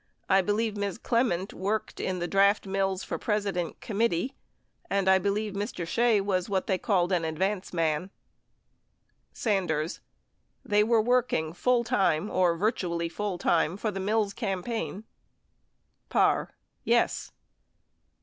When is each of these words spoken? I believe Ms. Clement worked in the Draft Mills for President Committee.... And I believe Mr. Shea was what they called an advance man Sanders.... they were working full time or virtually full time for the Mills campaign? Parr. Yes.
I 0.27 0.41
believe 0.41 0.75
Ms. 0.75 0.97
Clement 0.97 1.53
worked 1.53 1.99
in 1.99 2.17
the 2.17 2.27
Draft 2.27 2.65
Mills 2.65 3.03
for 3.03 3.19
President 3.19 3.79
Committee.... 3.81 4.33
And 4.89 5.07
I 5.07 5.19
believe 5.19 5.53
Mr. 5.53 5.87
Shea 5.87 6.19
was 6.19 6.49
what 6.49 6.65
they 6.65 6.79
called 6.79 7.11
an 7.11 7.23
advance 7.23 7.71
man 7.71 8.09
Sanders.... 9.31 9.99
they 10.65 10.83
were 10.83 10.99
working 11.03 11.53
full 11.53 11.83
time 11.83 12.31
or 12.31 12.57
virtually 12.57 13.09
full 13.09 13.37
time 13.37 13.77
for 13.77 13.91
the 13.91 13.99
Mills 13.99 14.33
campaign? 14.33 15.03
Parr. 16.09 16.55
Yes. 16.83 17.31